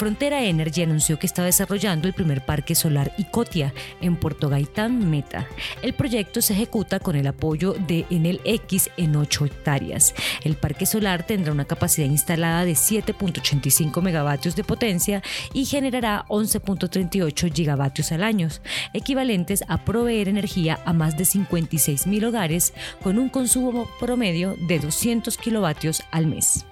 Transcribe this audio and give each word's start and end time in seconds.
Frontera 0.00 0.42
Energy 0.42 0.80
anunció 0.80 1.18
que 1.18 1.26
está 1.26 1.44
desarrollando 1.44 2.08
el 2.08 2.14
primer 2.14 2.42
parque 2.42 2.74
solar 2.74 3.12
Icotia 3.18 3.74
en 4.00 4.16
Puerto 4.16 4.48
Gaitán, 4.48 5.10
Meta. 5.10 5.46
El 5.82 5.92
proyecto 5.92 6.40
se 6.40 6.54
ejecuta 6.54 7.00
con 7.00 7.16
el 7.16 7.26
apoyo 7.26 7.74
de 7.74 8.06
Enel 8.08 8.40
X 8.44 8.88
en 8.96 9.14
8 9.14 9.44
hectáreas. 9.44 10.14
El 10.42 10.56
parque 10.56 10.86
solar 10.86 11.26
tendrá 11.26 11.52
una 11.52 11.66
capacidad 11.66 12.06
instalada 12.06 12.64
de 12.64 12.72
7.85 12.72 14.00
megavatios 14.00 14.56
de 14.56 14.64
potencia 14.64 15.22
y 15.52 15.66
generará 15.66 16.24
11.38 16.30 17.52
gigavatios 17.54 18.10
al 18.10 18.24
año, 18.24 18.48
equivalentes 18.94 19.64
a 19.68 19.84
proveer 19.84 20.30
energía 20.30 20.80
a 20.86 20.94
más 20.94 21.18
de 21.18 21.26
56 21.26 22.06
mil 22.06 22.24
hogares 22.24 22.72
con 23.02 23.18
un 23.18 23.28
consumo 23.28 23.86
promedio 24.00 24.56
de 24.66 24.78
200 24.78 25.36
kilovatios 25.36 26.02
al 26.10 26.26
mes. 26.26 26.64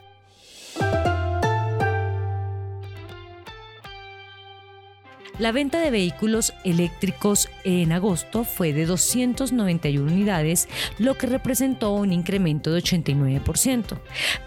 La 5.39 5.53
venta 5.53 5.79
de 5.79 5.93
vehículos 5.93 6.53
eléctricos 6.65 7.49
en 7.63 7.93
agosto 7.93 8.43
fue 8.43 8.73
de 8.73 8.87
291 8.87 10.13
unidades, 10.13 10.69
lo 10.99 11.17
que 11.17 11.29
representó 11.29 11.93
un 11.93 12.13
incremento 12.13 12.73
de 12.73 12.83
89%. 12.83 14.01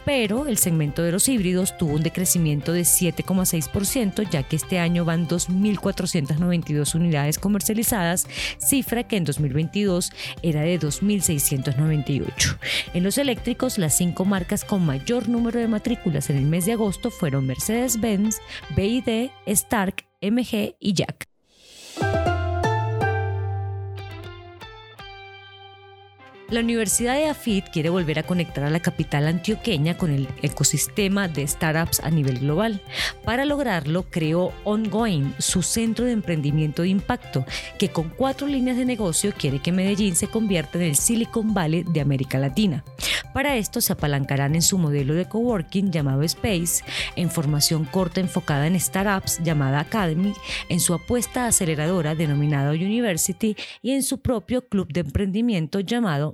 Pero 0.03 0.48
el 0.48 0.58
segmento 0.58 1.02
de 1.02 1.14
los 1.14 1.30
híbridos 1.30 1.78
tuvo 1.78 1.94
un 1.94 2.03
decrecimiento 2.03 2.73
de 2.73 2.81
7,6%, 2.81 4.30
ya 4.30 4.44
que 4.44 4.58
este 4.58 4.80
año 4.80 5.06
van 5.06 5.30
2.492 5.30 6.94
unidades 6.95 7.39
comercializadas, 7.39 8.28
cifra 8.58 9.08
que 9.08 9.16
en 9.16 9.23
2022 9.23 10.11
era 10.44 10.59
de 10.61 10.78
2.698. 10.78 12.58
En 12.94 13.03
los 13.03 13.17
eléctricos, 13.17 13.78
las 13.78 13.95
cinco 13.95 14.26
marcas 14.26 14.66
con 14.66 14.86
mayor 14.86 15.30
número 15.30 15.58
de 15.58 15.70
matrículas 15.70 16.30
en 16.30 16.36
el 16.36 16.48
mes 16.48 16.66
de 16.66 16.73
agosto 16.73 17.11
fueron 17.11 17.48
Mercedes-Benz, 17.48 18.39
BID, 18.76 19.30
Stark, 19.45 20.11
MG 20.22 20.75
y 20.80 20.94
Jack. 20.94 21.31
La 26.52 26.60
Universidad 26.60 27.16
de 27.16 27.30
AFIT 27.30 27.70
quiere 27.70 27.90
volver 27.90 28.20
a 28.20 28.24
conectar 28.24 28.66
a 28.66 28.70
la 28.70 28.82
capital 28.82 29.26
antioqueña 29.26 29.98
con 29.98 30.12
el 30.12 30.28
ecosistema 30.42 31.30
de 31.30 31.48
startups 31.48 32.02
a 32.02 32.10
nivel 32.10 32.40
global. 32.40 32.82
Para 33.24 33.46
lograrlo, 33.46 34.04
creó 34.10 34.52
Ongoing, 34.66 35.34
su 35.38 35.64
centro 35.64 36.04
de 36.04 36.12
emprendimiento 36.12 36.82
de 36.82 36.90
impacto, 36.90 37.46
que 37.80 37.88
con 37.88 38.10
cuatro 38.10 38.48
líneas 38.48 38.76
de 38.76 38.84
negocio 38.84 39.32
quiere 39.38 39.60
que 39.60 39.72
Medellín 39.72 40.18
se 40.18 40.28
convierta 40.28 40.78
en 40.78 40.84
el 40.84 40.98
Silicon 40.98 41.54
Valley 41.54 41.84
de 41.84 42.02
América 42.02 42.38
Latina. 42.38 42.84
Para 43.34 43.56
esto 43.56 43.80
se 43.80 43.94
apalancarán 43.94 44.56
en 44.56 44.62
su 44.62 44.78
modelo 44.78 45.14
de 45.14 45.26
coworking 45.26 45.90
llamado 45.90 46.22
Space, 46.24 46.84
en 47.16 47.32
formación 47.32 47.86
corta 47.86 48.20
enfocada 48.20 48.68
en 48.68 48.78
startups 48.78 49.40
llamada 49.42 49.80
Academy, 49.80 50.34
en 50.68 50.82
su 50.82 50.94
apuesta 50.94 51.48
aceleradora 51.48 52.14
denominada 52.14 52.72
University 52.72 53.56
y 53.82 53.92
en 53.92 54.04
su 54.04 54.20
propio 54.20 54.68
club 54.68 54.92
de 54.92 55.00
emprendimiento 55.00 55.80
llamado 55.80 56.34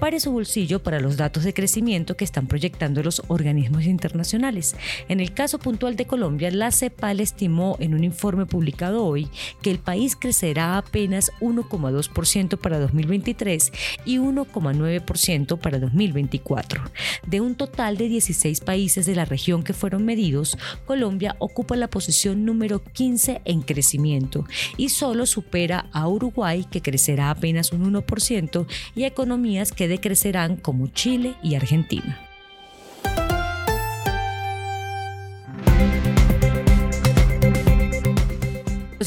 Prepare 0.00 0.18
su 0.18 0.32
bolsillo 0.32 0.82
para 0.82 0.98
los 0.98 1.18
datos 1.18 1.44
de 1.44 1.52
crecimiento 1.52 2.16
que 2.16 2.24
están 2.24 2.46
proyectando 2.46 3.02
los 3.02 3.20
organismos 3.28 3.84
internacionales. 3.84 4.74
En 5.10 5.20
el 5.20 5.34
caso 5.34 5.58
puntual 5.58 5.94
de 5.94 6.06
Colombia, 6.06 6.50
la 6.50 6.72
CEPAL 6.72 7.20
estimó 7.20 7.76
en 7.80 7.92
un 7.92 8.02
informe 8.02 8.46
publicado 8.46 9.04
hoy 9.04 9.28
que 9.60 9.70
el 9.70 9.78
país 9.78 10.16
crecerá 10.16 10.78
apenas 10.78 11.30
1,2% 11.42 12.56
para 12.56 12.78
2023 12.78 13.72
y 14.06 14.16
1,9% 14.16 15.58
para 15.58 15.78
2024. 15.78 16.82
De 17.26 17.42
un 17.42 17.54
total 17.54 17.98
de 17.98 18.08
16 18.08 18.60
países 18.60 19.04
de 19.04 19.14
la 19.14 19.26
región 19.26 19.62
que 19.62 19.74
fueron 19.74 20.06
medidos, 20.06 20.56
Colombia 20.86 21.36
ocupa 21.40 21.76
la 21.76 21.90
posición 21.90 22.46
número 22.46 22.82
15 22.82 23.42
en 23.44 23.60
crecimiento 23.60 24.46
y 24.78 24.88
solo 24.88 25.26
supera 25.26 25.90
a 25.92 26.08
Uruguay 26.08 26.64
que 26.70 26.80
crecerá 26.80 27.28
apenas 27.28 27.70
un 27.72 27.92
1% 27.92 28.66
y 28.94 29.02
a 29.02 29.06
economías 29.06 29.72
que 29.72 29.89
decrecerán 29.90 30.56
como 30.56 30.86
Chile 30.88 31.34
y 31.42 31.56
Argentina. 31.56 32.29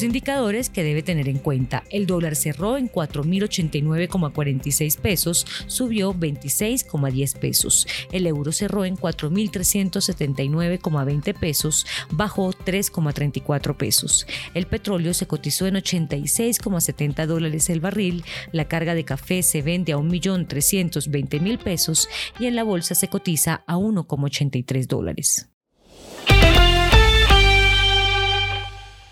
Indicadores 0.03 0.69
que 0.69 0.84
debe 0.84 1.02
tener 1.02 1.28
en 1.30 1.40
cuenta. 1.40 1.84
El 1.90 2.06
dólar 2.06 2.36
cerró 2.36 2.78
en 2.78 2.91
4.089,46 2.91 5.00
pesos, 5.00 5.47
subió 5.68 6.14
26,10 6.14 7.40
pesos. 7.40 7.88
El 8.12 8.28
euro 8.28 8.52
cerró 8.52 8.84
en 8.86 8.97
4.379,20 8.97 11.40
pesos, 11.40 11.88
bajó 12.12 12.52
3,34 12.52 13.78
pesos. 13.78 14.28
El 14.53 14.68
petróleo 14.68 15.14
se 15.14 15.28
cotizó 15.28 15.66
en 15.68 15.75
86,70 15.75 17.25
dólares 17.25 17.70
el 17.70 17.80
barril. 17.80 18.25
La 18.52 18.68
carga 18.68 18.96
de 18.96 19.06
café 19.06 19.44
se 19.44 19.62
vende 19.62 19.94
a 19.94 19.97
1.320.000 19.97 21.58
pesos 21.59 22.09
y 22.40 22.47
en 22.47 22.58
la 22.58 22.64
bolsa 22.64 22.96
se 22.96 23.08
cotiza 23.08 23.64
a 23.68 23.78
1,83 23.78 24.88
dólares. 24.88 25.53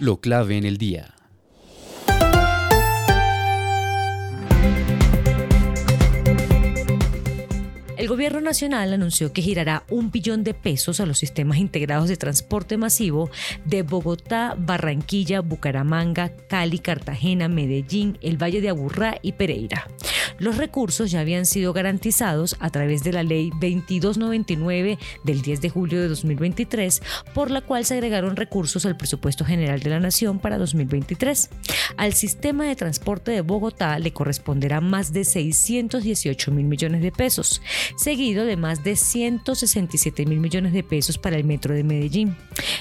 Lo 0.02 0.20
clave 0.20 0.58
en 0.58 0.66
el 0.66 0.80
día. 0.80 1.14
El 8.02 8.08
gobierno 8.08 8.42
nacional 8.42 8.92
anunció 8.94 9.32
que 9.32 9.44
girará 9.44 9.84
un 9.92 10.10
billón 10.10 10.44
de 10.44 10.56
pesos 10.56 11.00
a 11.00 11.06
los 11.06 11.20
sistemas 11.20 11.60
integrados 11.60 12.10
de 12.10 12.18
transporte 12.18 12.76
masivo 12.76 13.30
de 13.64 13.84
Bogotá, 13.84 14.56
Barranquilla, 14.58 15.42
Bucaramanga, 15.42 16.36
Cali, 16.50 16.80
Cartagena, 16.80 17.48
Medellín, 17.48 18.18
el 18.24 18.42
Valle 18.42 18.60
de 18.60 18.70
Aburrá 18.70 19.20
y 19.22 19.34
Pereira. 19.34 19.88
Los 20.40 20.58
recursos 20.58 21.12
ya 21.12 21.20
habían 21.20 21.46
sido 21.46 21.74
garantizados 21.74 22.56
a 22.60 22.72
través 22.72 23.04
de 23.04 23.14
la 23.14 23.22
ley 23.22 23.52
2299 23.52 24.98
del 25.24 25.44
10 25.44 25.62
de 25.62 25.70
julio 25.70 26.02
de 26.02 26.08
2023, 26.08 27.04
por 27.36 27.52
la 27.52 27.62
cual 27.62 27.86
se 27.86 27.94
agregaron 27.94 28.36
recursos 28.36 28.88
al 28.88 28.98
presupuesto 28.98 29.46
general 29.46 29.82
de 29.82 29.92
la 29.92 30.00
Nación 30.00 30.40
para 30.40 30.58
2023. 30.58 31.52
Al 31.98 32.14
sistema 32.14 32.66
de 32.66 32.76
transporte 32.76 33.30
de 33.30 33.42
Bogotá 33.42 34.00
le 34.00 34.14
corresponderá 34.14 34.82
más 34.82 35.14
de 35.14 35.26
618 35.26 36.52
mil 36.52 36.66
millones 36.66 37.04
de 37.04 37.12
pesos 37.12 37.62
seguido 37.96 38.46
de 38.46 38.58
más 38.58 38.84
de 38.84 38.96
167 38.96 40.26
mil 40.26 40.40
millones 40.40 40.74
de 40.74 40.84
pesos 40.84 41.18
para 41.18 41.36
el 41.36 41.44
Metro 41.44 41.74
de 41.74 41.84
Medellín. 41.84 42.36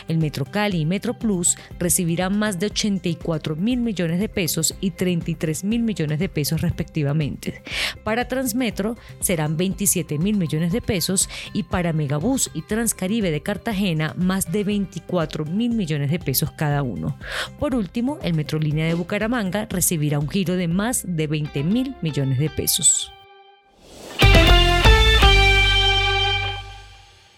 El 0.09 0.19
Metro 0.19 0.45
Cali 0.45 0.81
y 0.81 0.87
Metro 0.87 1.19
Plus 1.19 1.57
recibirán 1.79 2.39
más 2.39 2.59
de 2.59 2.67
84 2.67 3.57
mil 3.57 3.81
millones 3.81 4.21
de 4.21 4.29
pesos 4.29 4.75
y 4.81 4.91
33 4.93 5.65
mil 5.65 5.83
millones 5.83 6.19
de 6.19 6.29
pesos 6.29 6.61
respectivamente. 6.61 7.63
Para 8.05 8.29
Transmetro 8.29 8.97
serán 9.21 9.57
27 9.57 10.19
mil 10.19 10.37
millones 10.37 10.73
de 10.73 10.81
pesos 10.81 11.29
y 11.53 11.65
para 11.65 11.93
Megabús 11.93 12.51
y 12.55 12.63
Transcaribe 12.63 13.31
de 13.31 13.43
Cartagena 13.43 14.15
más 14.17 14.51
de 14.51 14.65
24 14.65 15.45
mil 15.45 15.75
millones 15.75 16.11
de 16.11 16.19
pesos 16.19 16.51
cada 16.53 16.83
uno. 16.83 17.17
Por 17.59 17.75
último, 17.75 18.19
el 18.23 18.35
Metrolínea 18.35 18.87
de 18.87 18.95
Bucaramanga 18.95 19.67
recibirá 19.69 20.19
un 20.19 20.29
giro 20.29 20.57
de 20.57 20.69
más 20.69 21.05
de 21.07 21.27
20 21.27 21.63
mil 21.65 21.95
millones 22.03 22.39
de 22.39 22.51
pesos. 22.51 23.13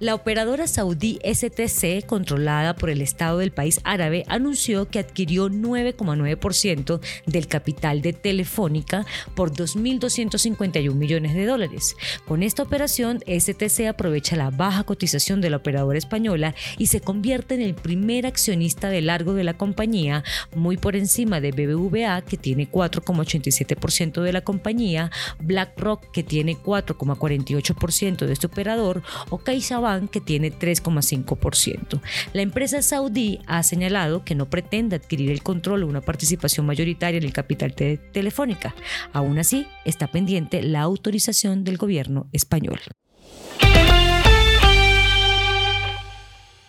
La 0.00 0.14
operadora 0.14 0.66
saudí 0.66 1.18
STC, 1.22 2.06
controlada 2.06 2.74
por 2.74 2.88
el 2.88 3.02
Estado 3.02 3.36
del 3.36 3.52
país 3.52 3.80
árabe, 3.84 4.24
anunció 4.28 4.88
que 4.88 4.98
adquirió 4.98 5.50
9,9% 5.50 7.00
del 7.26 7.46
capital 7.48 8.00
de 8.00 8.14
Telefónica 8.14 9.04
por 9.34 9.52
2.251 9.52 10.94
millones 10.94 11.34
de 11.34 11.44
dólares. 11.44 11.96
Con 12.26 12.42
esta 12.42 12.62
operación, 12.62 13.20
STC 13.26 13.88
aprovecha 13.88 14.36
la 14.36 14.48
baja 14.48 14.84
cotización 14.84 15.42
de 15.42 15.50
la 15.50 15.58
operadora 15.58 15.98
española 15.98 16.54
y 16.78 16.86
se 16.86 17.02
convierte 17.02 17.54
en 17.56 17.60
el 17.60 17.74
primer 17.74 18.24
accionista 18.24 18.88
de 18.88 19.02
largo 19.02 19.34
de 19.34 19.44
la 19.44 19.58
compañía, 19.58 20.24
muy 20.54 20.78
por 20.78 20.96
encima 20.96 21.42
de 21.42 21.52
BBVA, 21.52 22.22
que 22.22 22.38
tiene 22.38 22.70
4,87% 22.70 24.22
de 24.22 24.32
la 24.32 24.40
compañía, 24.40 25.10
BlackRock, 25.40 26.10
que 26.10 26.22
tiene 26.22 26.56
4,48% 26.56 28.24
de 28.24 28.32
este 28.32 28.46
operador, 28.46 29.02
o 29.28 29.36
CaixaBank, 29.36 29.89
que 30.10 30.20
tiene 30.20 30.52
3,5%. 30.52 32.00
La 32.32 32.42
empresa 32.42 32.82
saudí 32.82 33.40
ha 33.46 33.62
señalado 33.62 34.24
que 34.24 34.34
no 34.34 34.48
pretende 34.48 34.96
adquirir 34.96 35.30
el 35.30 35.42
control 35.42 35.82
o 35.82 35.86
una 35.86 36.00
participación 36.00 36.66
mayoritaria 36.66 37.18
en 37.18 37.24
el 37.24 37.32
capital 37.32 37.74
de 37.76 37.96
Telefónica. 37.98 38.74
Aún 39.12 39.38
así, 39.38 39.66
está 39.84 40.06
pendiente 40.06 40.62
la 40.62 40.82
autorización 40.82 41.64
del 41.64 41.76
gobierno 41.76 42.28
español. 42.32 42.80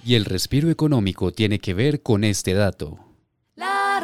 Y 0.04 0.16
el 0.16 0.26
respiro 0.26 0.70
económico 0.70 1.32
tiene 1.32 1.60
que 1.60 1.74
ver 1.74 2.02
con 2.02 2.24
este 2.24 2.54
dato. 2.54 3.00
La 3.56 4.00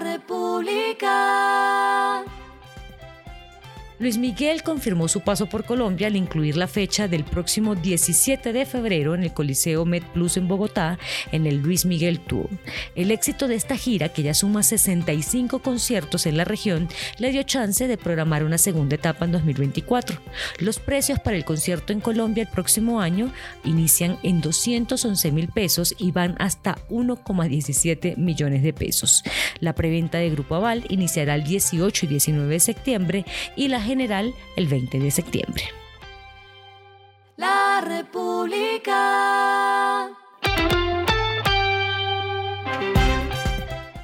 Luis 3.99 4.19
Miguel 4.19 4.61
confirmó 4.61 5.07
su 5.07 5.21
paso 5.21 5.47
por 5.47 5.65
Colombia 5.65 6.05
al 6.05 6.15
incluir 6.15 6.55
la 6.55 6.67
fecha 6.67 7.07
del 7.07 7.23
próximo 7.23 7.73
17 7.73 8.53
de 8.53 8.65
febrero 8.67 9.15
en 9.15 9.23
el 9.23 9.33
Coliseo 9.33 9.85
Med 9.85 10.03
Plus 10.13 10.37
en 10.37 10.47
Bogotá 10.47 10.99
en 11.31 11.47
el 11.47 11.63
Luis 11.63 11.83
Miguel 11.83 12.19
Tour. 12.19 12.47
El 12.93 13.09
éxito 13.09 13.47
de 13.47 13.55
esta 13.55 13.75
gira, 13.75 14.09
que 14.09 14.21
ya 14.21 14.35
suma 14.35 14.61
65 14.61 15.63
conciertos 15.63 16.27
en 16.27 16.37
la 16.37 16.45
región, 16.45 16.87
le 17.17 17.31
dio 17.31 17.41
chance 17.41 17.87
de 17.87 17.97
programar 17.97 18.43
una 18.43 18.59
segunda 18.59 18.93
etapa 18.93 19.25
en 19.25 19.31
2024. 19.31 20.19
Los 20.59 20.77
precios 20.77 21.19
para 21.19 21.35
el 21.35 21.43
concierto 21.43 21.91
en 21.91 21.99
Colombia 21.99 22.43
el 22.43 22.49
próximo 22.49 23.01
año 23.01 23.33
inician 23.63 24.19
en 24.21 24.41
211 24.41 25.31
mil 25.31 25.47
pesos 25.47 25.95
y 25.97 26.11
van 26.11 26.35
hasta 26.37 26.77
1,17 26.89 28.15
millones 28.15 28.61
de 28.61 28.73
pesos. 28.73 29.23
La 29.59 29.73
preventa 29.73 30.19
de 30.19 30.29
Grupo 30.29 30.53
Aval 30.53 30.85
iniciará 30.89 31.33
el 31.33 31.45
18 31.45 32.05
y 32.05 32.09
19 32.09 32.47
de 32.47 32.59
septiembre 32.59 33.25
y 33.55 33.69
la 33.69 33.86
general 33.87 34.35
el 34.55 34.67
20 34.67 34.99
de 34.99 35.09
septiembre. 35.11 35.63
La 37.37 37.81
República. 37.81 38.97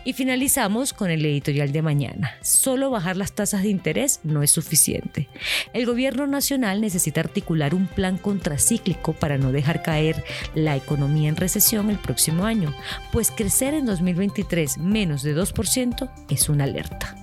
Y 0.06 0.13
finalizamos 0.13 0.91
con 0.91 1.09
el 1.09 1.25
editorial 1.25 1.71
de 1.71 1.81
mañana. 1.81 2.35
Solo 2.41 2.89
bajar 2.89 3.15
las 3.15 3.31
tasas 3.31 3.63
de 3.63 3.69
interés 3.69 4.19
no 4.24 4.44
es 4.44 4.51
suficiente. 4.51 5.30
El 5.74 5.85
gobierno 5.85 6.27
nacional 6.27 6.81
necesita 6.81 7.21
articular 7.21 7.74
un 7.74 7.88
plan 7.88 8.18
contracíclico 8.18 9.13
para 9.13 9.38
no 9.38 9.53
dejar 9.53 9.81
caer 9.81 10.24
la 10.56 10.75
economía 10.75 11.30
en 11.30 11.38
recesión 11.38 11.89
el 11.89 11.97
próximo 11.97 12.45
año, 12.45 12.75
pues 13.13 13.31
crecer 13.31 13.74
en 13.74 13.85
2023 13.85 14.77
menos 14.77 15.24
de 15.24 15.35
2% 15.35 16.12
es 16.30 16.50
una 16.50 16.65
alerta. 16.65 17.23